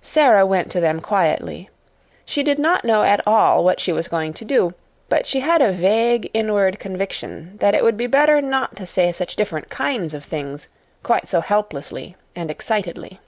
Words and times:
Sara 0.00 0.44
went 0.44 0.72
to 0.72 0.80
them 0.80 0.98
quietly. 0.98 1.70
She 2.24 2.42
did 2.42 2.58
not 2.58 2.84
know 2.84 3.04
at 3.04 3.24
all 3.24 3.62
what 3.62 3.78
she 3.78 3.92
was 3.92 4.08
going 4.08 4.32
to 4.32 4.44
do, 4.44 4.74
but 5.08 5.24
she 5.24 5.38
had 5.38 5.62
a 5.62 5.70
vague 5.70 6.28
inward 6.34 6.80
conviction 6.80 7.58
that 7.58 7.72
it 7.72 7.84
would 7.84 7.96
be 7.96 8.08
better 8.08 8.40
not 8.42 8.74
to 8.74 8.86
say 8.86 9.12
such 9.12 9.36
different 9.36 9.70
kinds 9.70 10.14
of 10.14 10.24
things 10.24 10.66
quite 11.04 11.28
so 11.28 11.40
helplessly 11.40 12.16
and 12.34 12.50
excitedly. 12.50 13.20